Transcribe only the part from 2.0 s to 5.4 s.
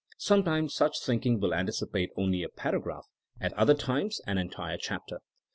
only a paragraph, at other times an entire chapter.